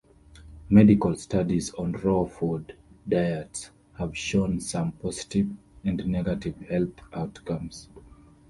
Medical 0.71 1.15
studies 1.15 1.71
on 1.75 1.91
raw 1.91 2.25
food 2.25 2.75
diets 3.07 3.69
have 3.99 4.17
shown 4.17 4.59
some 4.59 4.93
positive 4.93 5.47
and 5.83 6.03
negative 6.07 6.59
health 6.61 6.93
outcomes. 7.13 7.87